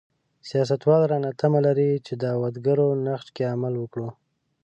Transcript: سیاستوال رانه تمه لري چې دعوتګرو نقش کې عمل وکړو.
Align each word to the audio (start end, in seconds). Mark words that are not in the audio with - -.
سیاستوال 0.49 1.01
رانه 1.11 1.31
تمه 1.41 1.59
لري 1.65 1.91
چې 2.05 2.13
دعوتګرو 2.23 2.87
نقش 3.05 3.27
کې 3.35 3.43
عمل 3.53 3.73
وکړو. 3.77 4.09